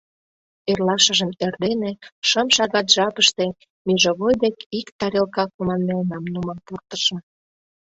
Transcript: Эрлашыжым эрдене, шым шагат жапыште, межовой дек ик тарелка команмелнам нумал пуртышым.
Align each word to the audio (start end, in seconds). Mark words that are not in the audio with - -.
Эрлашыжым 0.71 1.31
эрдене, 1.45 1.91
шым 2.29 2.47
шагат 2.55 2.87
жапыште, 2.95 3.45
межовой 3.85 4.33
дек 4.43 4.57
ик 4.79 4.87
тарелка 4.99 5.43
команмелнам 5.55 6.23
нумал 6.33 6.59
пуртышым. 6.65 7.19